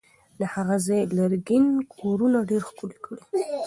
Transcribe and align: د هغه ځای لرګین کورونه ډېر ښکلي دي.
د 0.39 0.41
هغه 0.53 0.75
ځای 0.85 1.01
لرګین 1.17 1.65
کورونه 1.95 2.39
ډېر 2.49 2.61
ښکلي 2.69 2.97
دي. 3.15 3.23